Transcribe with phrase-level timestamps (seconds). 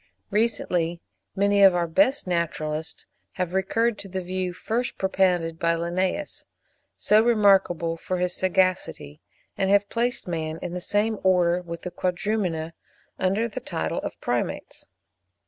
[0.31, 0.99] Recently
[1.35, 6.43] many of our best naturalists have recurred to the view first propounded by Linnaeus,
[6.95, 9.21] so remarkable for his sagacity,
[9.59, 12.73] and have placed man in the same Order with the Quadrumana,
[13.19, 14.87] under the title of the Primates.